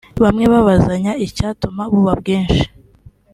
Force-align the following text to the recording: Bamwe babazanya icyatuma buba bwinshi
Bamwe 0.23 0.45
babazanya 0.53 1.11
icyatuma 1.25 1.81
buba 1.91 2.13
bwinshi 2.21 2.63